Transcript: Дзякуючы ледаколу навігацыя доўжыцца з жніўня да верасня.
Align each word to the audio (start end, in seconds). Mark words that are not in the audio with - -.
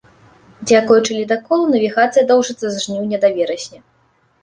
Дзякуючы 0.67 1.11
ледаколу 1.19 1.69
навігацыя 1.75 2.27
доўжыцца 2.35 2.67
з 2.69 2.75
жніўня 2.89 3.17
да 3.27 3.37
верасня. 3.41 3.79